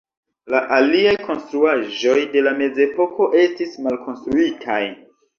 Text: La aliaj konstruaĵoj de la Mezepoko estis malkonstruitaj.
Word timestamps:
La 0.51 0.59
aliaj 0.75 1.11
konstruaĵoj 1.25 2.15
de 2.35 2.41
la 2.47 2.53
Mezepoko 2.61 3.27
estis 3.41 3.77
malkonstruitaj. 3.89 4.79